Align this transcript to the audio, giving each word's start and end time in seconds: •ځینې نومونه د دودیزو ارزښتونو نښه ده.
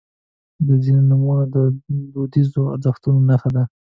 •ځینې 0.83 1.01
نومونه 1.09 1.45
د 1.55 1.55
دودیزو 2.13 2.61
ارزښتونو 2.73 3.19
نښه 3.29 3.49
ده. 3.55 3.63